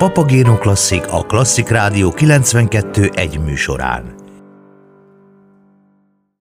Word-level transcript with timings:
Papagéno 0.00 0.58
Klasszik 0.58 1.04
a 1.10 1.22
Klasszik 1.22 1.68
Rádió 1.68 2.10
92 2.10 3.10
egy 3.14 3.40
műsorán. 3.40 4.14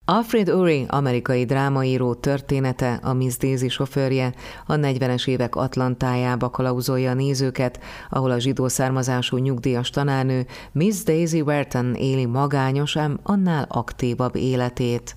Alfred 0.04 0.50
Urry, 0.50 0.84
amerikai 0.88 1.44
drámaíró 1.44 2.14
története, 2.14 3.00
a 3.02 3.12
Miss 3.12 3.36
Daisy 3.36 3.68
sofőrje, 3.68 4.34
a 4.66 4.74
40-es 4.74 5.28
évek 5.28 5.56
Atlantájába 5.56 6.50
kalauzolja 6.50 7.10
a 7.10 7.14
nézőket, 7.14 7.80
ahol 8.10 8.30
a 8.30 8.38
zsidó 8.38 8.68
származású 8.68 9.36
nyugdíjas 9.36 9.90
tanárnő 9.90 10.46
Miss 10.72 11.02
Daisy 11.02 11.40
Werton 11.40 11.94
éli 11.94 12.26
magányos, 12.26 12.96
ám 12.96 13.18
annál 13.22 13.66
aktívabb 13.68 14.36
életét. 14.36 15.16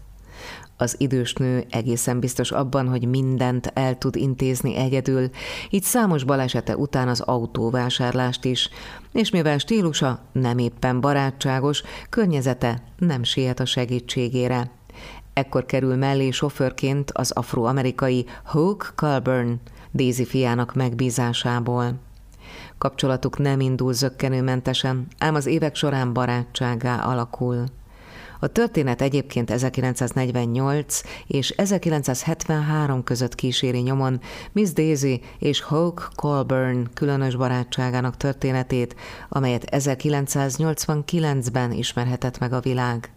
Az 0.77 0.95
idős 0.97 1.33
nő 1.33 1.65
egészen 1.69 2.19
biztos 2.19 2.51
abban, 2.51 2.87
hogy 2.87 3.07
mindent 3.07 3.71
el 3.73 3.97
tud 3.97 4.15
intézni 4.15 4.75
egyedül, 4.75 5.29
így 5.69 5.83
számos 5.83 6.23
balesete 6.23 6.77
után 6.77 7.07
az 7.07 7.19
autóvásárlást 7.19 8.45
is, 8.45 8.69
és 9.13 9.29
mivel 9.29 9.57
stílusa 9.57 10.19
nem 10.31 10.57
éppen 10.57 11.01
barátságos, 11.01 11.83
környezete 12.09 12.83
nem 12.97 13.23
siet 13.23 13.59
a 13.59 13.65
segítségére. 13.65 14.71
Ekkor 15.33 15.65
kerül 15.65 15.95
mellé 15.95 16.29
sofőrként 16.29 17.11
az 17.11 17.31
afroamerikai 17.31 18.25
Hawk 18.43 18.93
Colburn, 18.95 19.59
Daisy 19.93 20.25
fiának 20.25 20.73
megbízásából. 20.73 21.99
Kapcsolatuk 22.77 23.37
nem 23.37 23.59
indul 23.59 23.93
zöggenőmentesen, 23.93 25.07
ám 25.17 25.35
az 25.35 25.45
évek 25.45 25.75
során 25.75 26.13
barátságá 26.13 26.99
alakul. 26.99 27.63
A 28.39 28.47
történet 28.47 29.01
egyébként 29.01 29.51
1948 29.51 31.01
és 31.27 31.49
1973 31.49 33.03
között 33.03 33.35
kíséri 33.35 33.79
nyomon 33.79 34.19
Miss 34.51 34.69
Daisy 34.69 35.21
és 35.39 35.61
Hawk 35.61 36.09
Colburn 36.15 36.87
különös 36.93 37.35
barátságának 37.35 38.17
történetét, 38.17 38.95
amelyet 39.29 39.67
1989-ben 39.71 41.71
ismerhetett 41.71 42.39
meg 42.39 42.53
a 42.53 42.59
világ. 42.59 43.11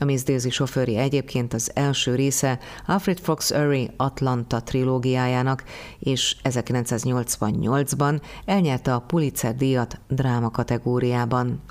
A 0.00 0.04
Miss 0.04 0.22
Daisy 0.22 0.50
sofőri 0.50 0.96
egyébként 0.96 1.54
az 1.54 1.70
első 1.74 2.14
része 2.14 2.58
Alfred 2.86 3.18
Fox 3.18 3.50
Urry 3.50 3.90
Atlanta 3.96 4.62
trilógiájának, 4.62 5.64
és 5.98 6.36
1988-ban 6.44 8.20
elnyerte 8.44 8.94
a 8.94 8.98
Pulitzer 8.98 9.54
díjat 9.54 10.00
dráma 10.08 10.50
kategóriában. 10.50 11.62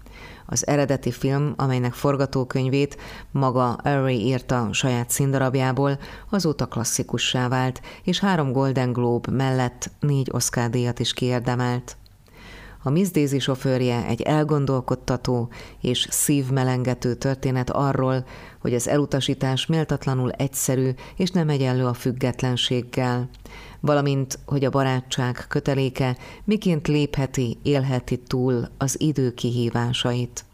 Az 0.50 0.68
eredeti 0.68 1.12
film, 1.12 1.54
amelynek 1.58 1.94
forgatókönyvét 1.94 2.98
maga 3.32 3.78
Urry 3.84 4.26
írta 4.26 4.70
saját 4.72 5.10
színdarabjából, 5.10 6.00
azóta 6.30 6.66
klasszikussá 6.66 7.48
vált, 7.48 7.82
és 8.04 8.20
három 8.20 8.52
Golden 8.52 8.92
Globe 8.92 9.32
mellett 9.32 9.92
négy 10.00 10.30
Oscar 10.34 10.70
díjat 10.70 11.00
is 11.00 11.14
kiérdemelt. 11.14 11.98
A 12.88 12.90
Miss 12.90 13.10
Daisy 13.10 13.40
sofőrje 13.40 14.06
egy 14.06 14.22
elgondolkodtató 14.22 15.50
és 15.82 16.08
szívmelengető 16.10 17.14
történet 17.14 17.70
arról, 17.70 18.26
hogy 18.60 18.74
az 18.74 18.88
elutasítás 18.88 19.66
méltatlanul 19.66 20.32
egyszerű 20.32 20.90
és 21.16 21.30
nem 21.30 21.50
egyenlő 21.50 21.86
a 21.86 21.94
függetlenséggel, 21.94 23.30
valamint, 23.80 24.40
hogy 24.46 24.66
a 24.66 24.70
barátság 24.70 25.46
köteléke 25.48 26.18
miként 26.44 26.88
lépheti, 26.88 27.58
élheti 27.64 28.18
túl 28.18 28.70
az 28.78 29.02
idő 29.02 29.34
kihívásait. 29.34 30.46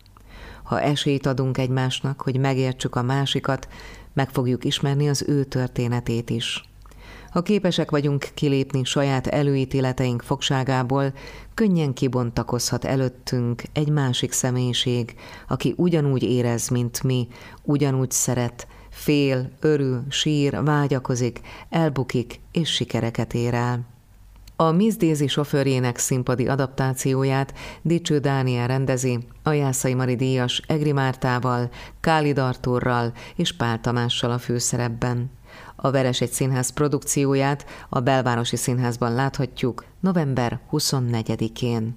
Ha 0.64 0.82
esélyt 0.82 1.26
adunk 1.26 1.58
egymásnak, 1.58 2.22
hogy 2.22 2.38
megértsük 2.40 2.96
a 2.96 3.02
másikat, 3.02 3.68
meg 4.14 4.30
fogjuk 4.30 4.66
ismerni 4.66 5.10
az 5.10 5.24
ő 5.28 5.44
történetét 5.44 6.30
is. 6.30 6.73
Ha 7.34 7.42
képesek 7.42 7.92
vagyunk 7.92 8.28
kilépni 8.34 8.84
saját 8.84 9.28
előítéleteink 9.28 10.22
fogságából, 10.22 11.14
könnyen 11.54 11.94
kibontakozhat 11.94 12.86
előttünk 12.86 13.64
egy 13.74 13.90
másik 13.90 14.32
személyiség, 14.32 15.16
aki 15.48 15.74
ugyanúgy 15.78 16.24
érez, 16.24 16.70
mint 16.70 17.04
mi, 17.04 17.28
ugyanúgy 17.64 18.12
szeret, 18.12 18.68
fél, 18.90 19.50
örül, 19.60 20.04
sír, 20.10 20.64
vágyakozik, 20.64 21.42
elbukik 21.70 22.40
és 22.52 22.70
sikereket 22.70 23.34
ér 23.34 23.54
el. 23.54 23.86
A 24.56 24.72
Miss 24.72 24.96
Daisy 24.96 25.28
sofőrjének 25.28 25.98
színpadi 25.98 26.48
adaptációját 26.48 27.54
Dicső 27.82 28.18
Dániel 28.20 28.68
rendezi, 28.68 29.20
a 29.44 29.52
Jászai 29.52 29.94
Mari 29.94 30.16
díjas 30.16 30.62
Egri 30.68 30.92
Mártával, 30.92 31.70
Kálid 32.00 32.38
Arturral 32.38 33.14
és 33.36 33.56
Pál 33.56 33.82
Tamással 33.82 34.32
a 34.32 34.38
főszerepben. 34.38 35.32
A 35.76 35.92
Veres 35.92 36.22
egy 36.22 36.32
színház 36.32 36.70
produkcióját 36.70 37.66
a 37.90 38.00
Belvárosi 38.00 38.56
Színházban 38.56 39.14
láthatjuk 39.14 39.86
november 40.00 40.60
24-én. 40.72 41.96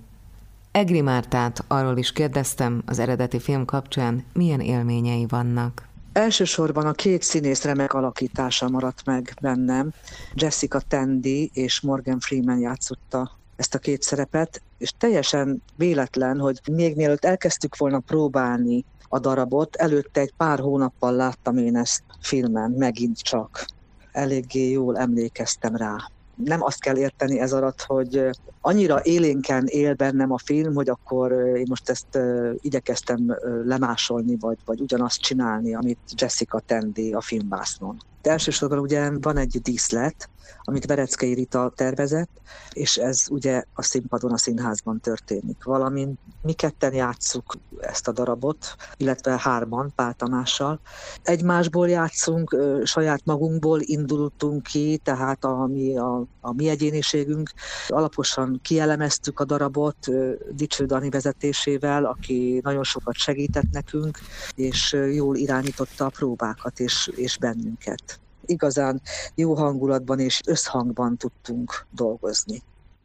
Egri 0.71 1.01
Mártát 1.01 1.65
arról 1.69 1.97
is 1.97 2.13
kérdeztem 2.13 2.83
az 2.87 2.99
eredeti 2.99 3.39
film 3.39 3.65
kapcsán, 3.65 4.25
milyen 4.33 4.61
élményei 4.61 5.27
vannak. 5.29 5.89
Elsősorban 6.13 6.87
a 6.87 6.93
két 6.93 7.23
színész 7.23 7.65
remek 7.65 7.93
alakítása 7.93 8.69
maradt 8.69 9.05
meg 9.05 9.37
bennem. 9.41 9.93
Jessica 10.35 10.81
Tandy 10.89 11.51
és 11.53 11.81
Morgan 11.81 12.21
Freeman 12.21 12.59
játszotta 12.59 13.31
ezt 13.57 13.75
a 13.75 13.79
két 13.79 14.03
szerepet, 14.03 14.63
és 14.79 14.93
teljesen 14.99 15.63
véletlen, 15.77 16.39
hogy 16.39 16.61
még 16.73 16.97
mielőtt 16.97 17.25
elkezdtük 17.25 17.77
volna 17.77 17.99
próbálni 17.99 18.85
a 19.17 19.19
darabot, 19.19 19.77
előtte 19.77 20.21
egy 20.21 20.33
pár 20.37 20.59
hónappal 20.59 21.13
láttam 21.13 21.57
én 21.57 21.77
ezt 21.77 22.03
filmen, 22.21 22.71
megint 22.71 23.19
csak. 23.19 23.67
Eléggé 24.13 24.71
jól 24.71 24.99
emlékeztem 24.99 25.77
rá 25.77 25.97
nem 26.45 26.63
azt 26.63 26.81
kell 26.81 26.97
érteni 26.97 27.41
ez 27.41 27.53
alatt, 27.53 27.83
hogy 27.83 28.29
annyira 28.61 29.01
élénken 29.03 29.67
él 29.67 29.95
bennem 29.95 30.33
a 30.33 30.39
film, 30.39 30.75
hogy 30.75 30.89
akkor 30.89 31.33
én 31.33 31.67
most 31.69 31.89
ezt 31.89 32.19
igyekeztem 32.61 33.37
lemásolni, 33.65 34.37
vagy, 34.41 34.59
vagy 34.65 34.81
ugyanazt 34.81 35.21
csinálni, 35.21 35.75
amit 35.75 35.99
Jessica 36.17 36.63
Tandy 36.67 37.13
a 37.13 37.21
filmbásznon. 37.21 37.97
De 38.23 38.31
elsősorban 38.31 38.79
ugye 38.79 39.11
van 39.21 39.37
egy 39.37 39.61
díszlet, 39.63 40.29
amit 40.63 40.87
Vereckei 40.87 41.35
Rita 41.35 41.73
tervezett, 41.77 42.31
és 42.73 42.97
ez 42.97 43.25
ugye 43.31 43.65
a 43.75 43.83
színpadon, 43.83 44.33
a 44.33 44.39
színházban 44.39 45.01
történik. 45.01 45.65
Valamint 45.65 46.19
mi 46.43 46.53
ketten 46.53 46.95
játsszuk 46.95 47.57
ezt 47.81 48.09
a 48.09 48.13
darabot, 48.13 48.77
illetve 48.97 49.39
hárman 49.39 49.93
Pál 49.95 50.15
Tamással. 50.15 50.81
Egymásból 51.23 51.89
játszunk, 51.89 52.57
saját 52.85 53.21
magunkból 53.25 53.81
indultunk 53.81 54.63
ki, 54.63 55.01
tehát 55.03 55.45
a 55.45 55.67
mi, 55.67 55.99
a, 55.99 56.25
a 56.41 56.53
mi 56.53 56.69
egyéniségünk. 56.69 57.51
Alaposan 57.89 58.61
kielemeztük 58.63 59.41
a 59.41 59.45
darabot 59.45 60.07
Dicső 60.51 60.85
Dani 60.85 61.11
vezetésével, 61.11 62.05
aki 62.05 62.61
nagyon 62.63 62.85
sokat 62.85 63.15
segített 63.15 63.71
nekünk, 63.71 64.19
és 64.55 64.97
jól 65.13 65.37
irányította 65.37 66.05
a 66.05 66.09
próbákat 66.11 66.81
és, 66.81 67.11
és 67.15 67.39
bennünket 67.39 68.21
igazán 68.47 69.01
jó 69.35 69.55
hangulatban 69.55 70.19
és 70.19 70.41
összhangban 70.47 71.17
tudtunk 71.17 71.87
dolgozni. 71.91 72.63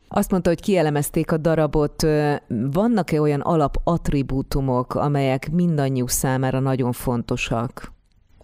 Azt 0.07 0.31
mondta, 0.31 0.49
hogy 0.49 0.61
kielemezték 0.61 1.31
a 1.31 1.37
darabot. 1.37 2.05
Vannak-e 2.71 3.21
olyan 3.21 3.41
alapattribútumok, 3.41 4.95
amelyek 4.95 5.51
mindannyiuk 5.51 6.09
számára 6.09 6.59
nagyon 6.59 6.91
fontosak? 6.91 7.91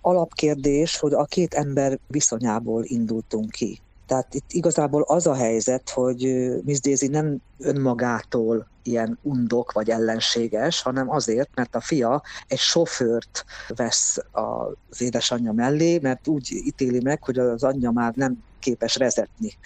Alapkérdés, 0.01 0.99
hogy 0.99 1.13
a 1.13 1.25
két 1.25 1.53
ember 1.53 1.99
viszonyából 2.07 2.83
indultunk 2.83 3.49
ki. 3.49 3.79
Tehát 4.07 4.33
itt 4.33 4.51
igazából 4.51 5.01
az 5.01 5.27
a 5.27 5.33
helyzet, 5.33 5.89
hogy 5.89 6.49
Miss 6.63 6.79
Daisy 6.79 7.07
nem 7.07 7.37
önmagától 7.59 8.67
ilyen 8.83 9.19
undok 9.21 9.71
vagy 9.71 9.89
ellenséges, 9.89 10.81
hanem 10.81 11.09
azért, 11.09 11.49
mert 11.55 11.75
a 11.75 11.81
fia 11.81 12.21
egy 12.47 12.57
sofőrt 12.57 13.45
vesz 13.75 14.17
az 14.31 15.01
édesanyja 15.01 15.51
mellé, 15.51 15.99
mert 16.01 16.27
úgy 16.27 16.51
ítéli 16.51 17.01
meg, 17.03 17.23
hogy 17.23 17.39
az 17.39 17.63
anyja 17.63 17.91
már 17.91 18.13
nem 18.15 18.43
képes 18.59 18.95
vezetni. 18.95 19.57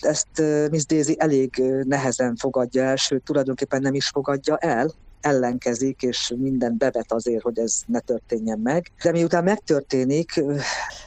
Ezt 0.00 0.42
Miss 0.70 0.86
Daisy 0.86 1.16
elég 1.18 1.62
nehezen 1.84 2.36
fogadja 2.36 2.82
el, 2.82 2.96
sőt 2.96 3.22
tulajdonképpen 3.22 3.80
nem 3.80 3.94
is 3.94 4.08
fogadja 4.08 4.56
el, 4.56 4.90
ellenkezik, 5.22 6.02
és 6.02 6.34
minden 6.36 6.76
bevet 6.78 7.12
azért, 7.12 7.42
hogy 7.42 7.58
ez 7.58 7.82
ne 7.86 8.00
történjen 8.00 8.58
meg. 8.58 8.92
De 9.02 9.10
miután 9.10 9.44
megtörténik, 9.44 10.44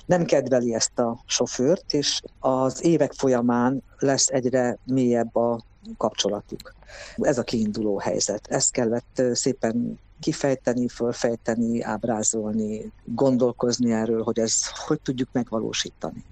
nem 0.05 0.25
kedveli 0.25 0.73
ezt 0.73 0.99
a 0.99 1.23
sofőrt, 1.25 1.93
és 1.93 2.21
az 2.39 2.83
évek 2.83 3.13
folyamán 3.13 3.83
lesz 3.99 4.27
egyre 4.27 4.77
mélyebb 4.85 5.35
a 5.35 5.63
kapcsolatuk. 5.97 6.73
Ez 7.15 7.37
a 7.37 7.43
kiinduló 7.43 7.97
helyzet. 7.97 8.47
Ezt 8.47 8.71
kellett 8.71 9.21
szépen 9.33 9.99
kifejteni, 10.19 10.87
fölfejteni, 10.87 11.81
ábrázolni, 11.81 12.91
gondolkozni 13.03 13.91
erről, 13.91 14.23
hogy 14.23 14.39
ez 14.39 14.53
hogy 14.85 15.01
tudjuk 15.01 15.29
megvalósítani. 15.31 16.23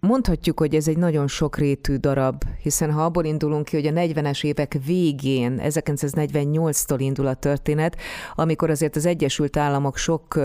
Mondhatjuk, 0.00 0.58
hogy 0.58 0.74
ez 0.74 0.88
egy 0.88 0.96
nagyon 0.96 1.28
sokrétű 1.28 1.96
darab, 1.96 2.44
hiszen 2.62 2.92
ha 2.92 3.04
abból 3.04 3.24
indulunk 3.24 3.64
ki, 3.64 3.76
hogy 3.76 3.86
a 3.86 3.90
40-es 3.90 4.44
évek 4.44 4.78
végén, 4.86 5.60
1948-tól 5.64 6.96
indul 6.98 7.26
a 7.26 7.34
történet, 7.34 7.96
amikor 8.34 8.70
azért 8.70 8.96
az 8.96 9.06
Egyesült 9.06 9.56
Államok 9.56 9.96
sok 9.96 10.40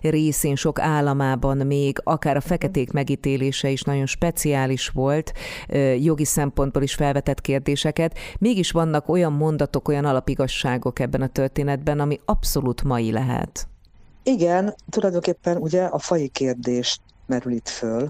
részén, 0.00 0.56
sok 0.56 0.80
államában 0.80 1.56
még 1.56 1.98
akár 2.04 2.36
a 2.36 2.40
feketék 2.40 2.92
megítélése 2.92 3.68
is 3.68 3.82
nagyon 3.82 4.06
speciális 4.06 4.88
volt, 4.88 5.32
jogi 5.98 6.24
szempontból 6.24 6.82
is 6.82 6.94
felvetett 6.94 7.40
kérdéseket, 7.40 8.18
mégis 8.38 8.70
vannak 8.70 9.08
olyan 9.08 9.32
mondatok, 9.32 9.88
olyan 9.88 10.04
alapigasságok 10.04 10.98
ebben 10.98 11.22
a 11.22 11.26
történetben, 11.26 12.00
ami 12.00 12.20
abszolút 12.24 12.82
mai 12.82 13.12
lehet. 13.12 13.68
Igen, 14.22 14.74
tulajdonképpen 14.90 15.56
ugye 15.56 15.84
a 15.84 15.98
fai 15.98 16.28
kérdést 16.28 17.00
merül 17.26 17.52
itt 17.52 17.68
föl. 17.68 18.08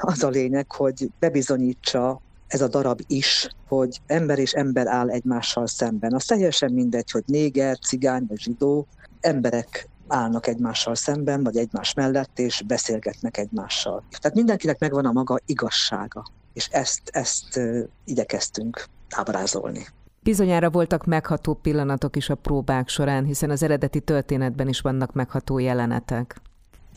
Az 0.00 0.22
a 0.22 0.28
lényeg, 0.28 0.72
hogy 0.72 1.10
bebizonyítsa 1.18 2.20
ez 2.46 2.60
a 2.60 2.68
darab 2.68 3.00
is, 3.06 3.48
hogy 3.68 4.00
ember 4.06 4.38
és 4.38 4.52
ember 4.52 4.86
áll 4.86 5.10
egymással 5.10 5.66
szemben. 5.66 6.14
Az 6.14 6.24
teljesen 6.24 6.72
mindegy, 6.72 7.10
hogy 7.10 7.22
néger, 7.26 7.78
cigány 7.78 8.24
vagy 8.28 8.38
zsidó, 8.38 8.86
emberek 9.20 9.88
állnak 10.08 10.46
egymással 10.46 10.94
szemben, 10.94 11.42
vagy 11.42 11.56
egymás 11.56 11.94
mellett, 11.94 12.38
és 12.38 12.62
beszélgetnek 12.66 13.36
egymással. 13.36 14.04
Tehát 14.20 14.36
mindenkinek 14.36 14.78
megvan 14.78 15.06
a 15.06 15.12
maga 15.12 15.38
igazsága, 15.46 16.24
és 16.52 16.68
ezt, 16.70 17.00
ezt 17.04 17.60
igyekeztünk 18.04 18.84
ábrázolni. 19.10 19.86
Bizonyára 20.22 20.70
voltak 20.70 21.04
megható 21.04 21.54
pillanatok 21.54 22.16
is 22.16 22.28
a 22.28 22.34
próbák 22.34 22.88
során, 22.88 23.24
hiszen 23.24 23.50
az 23.50 23.62
eredeti 23.62 24.00
történetben 24.00 24.68
is 24.68 24.80
vannak 24.80 25.12
megható 25.12 25.58
jelenetek. 25.58 26.40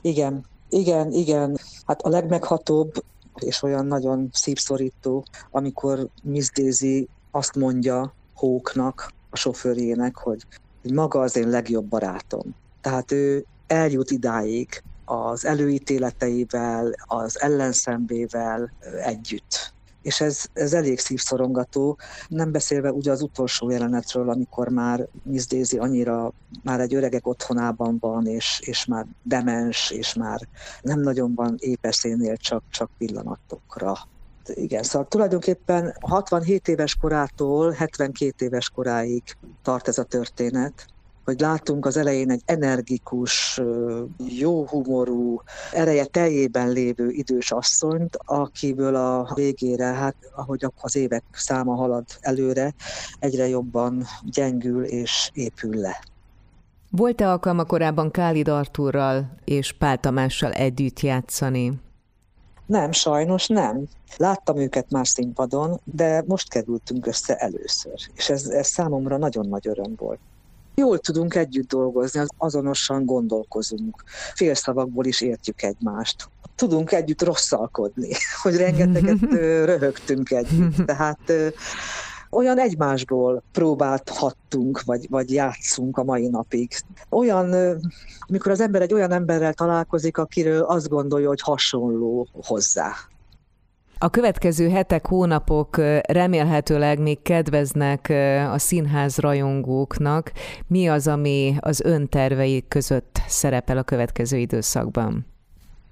Igen, 0.01 0.45
igen, 0.69 1.11
igen. 1.11 1.57
Hát 1.85 2.01
a 2.01 2.09
legmeghatóbb 2.09 3.03
és 3.39 3.63
olyan 3.63 3.85
nagyon 3.85 4.29
szívszorító, 4.33 5.25
amikor 5.51 6.07
Miss 6.23 6.49
Daisy 6.49 7.07
azt 7.31 7.55
mondja 7.55 8.13
Hóknak, 8.33 9.11
a 9.29 9.35
sofőrjének, 9.35 10.15
hogy, 10.15 10.45
hogy 10.81 10.91
maga 10.91 11.19
az 11.19 11.35
én 11.35 11.49
legjobb 11.49 11.85
barátom. 11.85 12.55
Tehát 12.81 13.11
ő 13.11 13.45
eljut 13.67 14.11
idáig 14.11 14.83
az 15.05 15.45
előítéleteivel, 15.45 16.95
az 17.05 17.41
ellenszembével 17.41 18.71
együtt 19.03 19.73
és 20.01 20.21
ez, 20.21 20.45
ez 20.53 20.73
elég 20.73 20.99
szívszorongató, 20.99 21.97
nem 22.27 22.51
beszélve 22.51 22.91
ugye 22.91 23.11
az 23.11 23.21
utolsó 23.21 23.69
jelenetről, 23.69 24.29
amikor 24.29 24.69
már 24.69 25.07
Miss 25.23 25.45
Daisy 25.45 25.77
annyira 25.77 26.33
már 26.63 26.79
egy 26.79 26.95
öregek 26.95 27.27
otthonában 27.27 27.97
van, 27.99 28.25
és, 28.25 28.59
és 28.65 28.85
már 28.85 29.05
demens, 29.23 29.91
és 29.91 30.13
már 30.13 30.39
nem 30.81 30.99
nagyon 30.99 31.33
van 31.35 31.55
épeszénél 31.57 32.37
csak, 32.37 32.63
csak 32.69 32.89
pillanatokra. 32.97 33.93
Igen, 34.53 34.83
szóval 34.83 35.07
tulajdonképpen 35.07 35.95
67 35.99 36.67
éves 36.67 36.95
korától 36.95 37.71
72 37.71 38.45
éves 38.45 38.69
koráig 38.69 39.23
tart 39.61 39.87
ez 39.87 39.97
a 39.97 40.03
történet, 40.03 40.87
hogy 41.29 41.39
látunk 41.39 41.85
az 41.85 41.97
elején 41.97 42.31
egy 42.31 42.41
energikus, 42.45 43.61
jó 44.17 44.65
humorú, 44.67 45.41
ereje 45.73 46.05
teljében 46.05 46.69
lévő 46.69 47.09
idős 47.09 47.51
asszonyt, 47.51 48.17
akiből 48.25 48.95
a 48.95 49.31
végére, 49.33 49.85
hát 49.85 50.15
ahogy 50.35 50.65
az 50.81 50.95
évek 50.95 51.23
száma 51.31 51.75
halad 51.75 52.05
előre, 52.19 52.73
egyre 53.19 53.47
jobban 53.47 54.05
gyengül 54.23 54.83
és 54.83 55.29
épül 55.33 55.75
le. 55.75 56.03
Volt-e 56.91 57.29
alkalma 57.29 57.65
korábban 57.65 58.11
Kálid 58.11 58.47
Artúrral 58.47 59.33
és 59.43 59.73
Pál 59.73 59.97
Tamással 59.97 60.51
együtt 60.51 60.99
játszani? 60.99 61.79
Nem, 62.65 62.91
sajnos 62.91 63.47
nem. 63.47 63.87
Láttam 64.17 64.57
őket 64.57 64.91
már 64.91 65.07
színpadon, 65.07 65.79
de 65.83 66.23
most 66.27 66.49
kerültünk 66.49 67.05
össze 67.05 67.35
először, 67.35 67.99
és 68.13 68.29
ez, 68.29 68.45
ez 68.45 68.67
számomra 68.67 69.17
nagyon 69.17 69.47
nagy 69.47 69.67
öröm 69.67 69.95
volt. 69.95 70.19
Jól 70.79 70.99
tudunk 70.99 71.35
együtt 71.35 71.67
dolgozni, 71.67 72.25
azonosan 72.37 73.05
gondolkozunk. 73.05 74.03
Félszavakból 74.33 75.05
is 75.05 75.21
értjük 75.21 75.61
egymást. 75.61 76.29
Tudunk 76.55 76.91
együtt 76.91 77.21
rosszalkodni, 77.21 78.11
hogy 78.43 78.55
rengeteget 78.55 79.19
röhögtünk 79.71 80.31
együtt. 80.31 80.85
Tehát 80.85 81.19
olyan 82.29 82.59
egymásból 82.59 83.43
próbálhattunk, 83.51 84.81
vagy, 84.83 85.09
vagy 85.09 85.31
játszunk 85.31 85.97
a 85.97 86.03
mai 86.03 86.27
napig. 86.27 86.71
Olyan, 87.09 87.79
amikor 88.19 88.51
az 88.51 88.61
ember 88.61 88.81
egy 88.81 88.93
olyan 88.93 89.11
emberrel 89.11 89.53
találkozik, 89.53 90.17
akiről 90.17 90.61
azt 90.61 90.89
gondolja, 90.89 91.27
hogy 91.27 91.41
hasonló 91.41 92.27
hozzá. 92.33 92.93
A 94.01 94.09
következő 94.09 94.69
hetek, 94.69 95.07
hónapok 95.07 95.77
remélhetőleg 96.07 96.99
még 96.99 97.21
kedveznek 97.21 98.09
a 98.51 98.57
színház 98.57 99.17
rajongóknak. 99.17 100.31
Mi 100.67 100.87
az, 100.89 101.07
ami 101.07 101.55
az 101.59 101.81
ön 101.81 102.07
tervei 102.07 102.65
között 102.67 103.21
szerepel 103.27 103.77
a 103.77 103.83
következő 103.83 104.37
időszakban? 104.37 105.25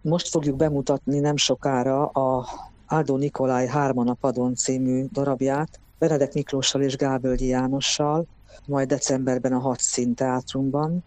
Most 0.02 0.28
fogjuk 0.28 0.56
bemutatni 0.56 1.20
nem 1.20 1.36
sokára 1.36 2.06
a 2.06 2.46
Áldó 2.86 3.18
Nikolaj 3.18 3.68
Hárman 3.68 4.08
a 4.08 4.14
padon 4.14 4.56
című 4.56 5.06
darabját, 5.12 5.80
Benedek 6.00 6.34
Miklóssal 6.34 6.82
és 6.82 6.96
Gábölgyi 6.96 7.48
Jánossal, 7.48 8.26
majd 8.66 8.88
decemberben 8.88 9.54
a 9.54 9.60
Hat 9.60 9.80
Szín 9.80 10.14
Teátrumban. 10.14 11.04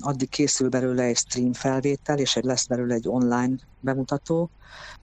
Addig 0.00 0.28
készül 0.28 0.68
belőle 0.68 1.02
egy 1.02 1.16
stream 1.16 1.52
felvétel, 1.52 2.18
és 2.18 2.36
egy 2.36 2.44
lesz 2.44 2.66
belőle 2.66 2.94
egy 2.94 3.08
online 3.08 3.54
bemutató, 3.80 4.50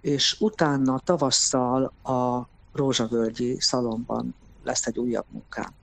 és 0.01 0.35
utána 0.39 0.99
tavasszal 0.99 1.93
a 2.03 2.47
Rózsavölgyi 2.73 3.57
szalomban 3.59 4.35
lesz 4.63 4.85
egy 4.85 4.99
újabb 4.99 5.25
munkám. 5.31 5.73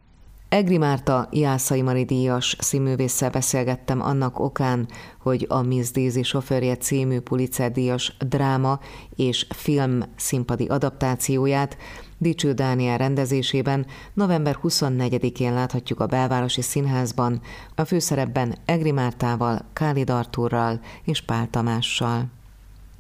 Egri 0.48 0.78
Márta 0.78 1.28
Jászai 1.32 1.82
Mari 1.82 2.04
díjas 2.04 2.56
színművésszel 2.60 3.30
beszélgettem 3.30 4.02
annak 4.02 4.38
okán, 4.38 4.88
hogy 5.20 5.46
a 5.48 5.62
Miss 5.62 5.90
Daisy 5.90 6.22
sofőrje 6.22 6.76
című 6.76 7.20
Pulitzer 7.20 7.72
díjas 7.72 8.16
dráma 8.28 8.80
és 9.16 9.46
film 9.54 10.02
színpadi 10.16 10.66
adaptációját 10.66 11.76
Dicső 12.18 12.52
Dániel 12.52 12.98
rendezésében 12.98 13.86
november 14.14 14.58
24-én 14.62 15.54
láthatjuk 15.54 16.00
a 16.00 16.06
Belvárosi 16.06 16.62
Színházban, 16.62 17.40
a 17.74 17.84
főszerepben 17.84 18.54
Egri 18.64 18.90
Mártával, 18.90 19.60
Kálid 19.72 20.10
Artúrral 20.10 20.80
és 21.04 21.20
Pál 21.20 21.48
Tamással. 21.50 22.24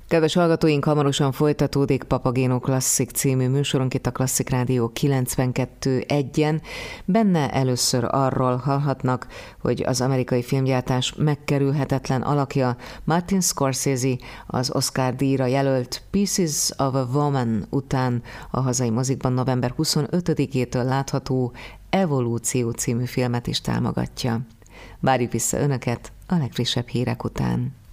Kedves 0.08 0.34
hallgatóink, 0.34 0.84
hamarosan 0.84 1.32
folytatódik 1.32 2.02
Papagéno 2.02 2.58
Klasszik 2.58 3.10
című 3.10 3.48
műsorunk 3.48 3.94
itt 3.94 4.06
a 4.06 4.10
Klasszik 4.10 4.48
Rádió 4.48 4.92
92.1-en. 5.00 6.60
Benne 7.04 7.50
először 7.50 8.04
arról 8.10 8.56
hallhatnak, 8.56 9.26
hogy 9.60 9.82
az 9.82 10.00
amerikai 10.00 10.42
filmgyártás 10.42 11.14
megkerülhetetlen 11.16 12.22
alakja 12.22 12.76
Martin 13.04 13.40
Scorsese 13.40 14.16
az 14.46 14.74
Oscar 14.74 15.14
díjra 15.14 15.46
jelölt 15.46 16.02
Pieces 16.10 16.70
of 16.78 16.94
a 16.94 17.08
Woman 17.12 17.66
után 17.70 18.22
a 18.50 18.60
hazai 18.60 18.90
mozikban 18.90 19.32
november 19.32 19.74
25-től 19.78 20.84
látható 20.84 21.52
Evolúció 21.90 22.70
című 22.70 23.04
filmet 23.04 23.46
is 23.46 23.60
támogatja. 23.60 24.40
Várjuk 25.00 25.32
vissza 25.32 25.58
Önöket 25.58 26.12
a 26.26 26.34
legfrissebb 26.36 26.88
hírek 26.88 27.24
után. 27.24 27.84